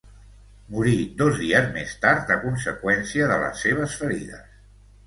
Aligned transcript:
Morí 0.75 0.95
dos 1.19 1.37
dies 1.43 1.69
més 1.75 1.93
tard 2.07 2.35
a 2.37 2.39
conseqüència 2.47 3.31
de 3.35 3.39
les 3.47 3.65
seves 3.67 3.99
ferides. 4.03 4.53